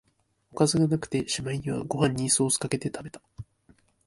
[0.51, 3.21] おかずがなくて、しまいにはご飯にソースかけて食べた